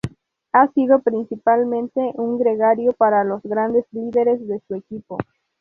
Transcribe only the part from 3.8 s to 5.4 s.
líderes de su equipo.